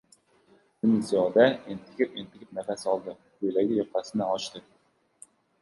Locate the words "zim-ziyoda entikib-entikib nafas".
0.85-2.87